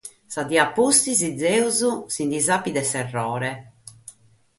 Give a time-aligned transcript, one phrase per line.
[0.33, 1.79] Sa die a pustis Zeus
[2.13, 3.51] si sapit de s’errore.